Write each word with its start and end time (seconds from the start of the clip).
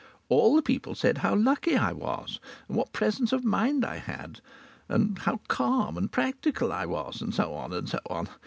All 0.29 0.55
the 0.55 0.63
people 0.63 0.95
said 0.95 1.19
how 1.19 1.35
lucky 1.35 1.77
I 1.77 1.91
was, 1.91 2.39
and 2.67 2.75
what 2.75 2.91
presence 2.91 3.31
of 3.31 3.43
mind 3.45 3.85
I 3.85 3.97
had, 3.97 4.41
and 4.89 5.19
how 5.19 5.41
calm 5.47 5.95
and 5.95 6.11
practical 6.11 6.71
I 6.73 6.87
was, 6.87 7.21
and 7.21 7.35
so 7.35 7.53
on 7.53 7.71
and 7.71 7.87
so 7.87 7.99
on. 8.09 8.27